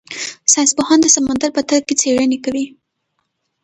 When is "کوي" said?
2.45-2.65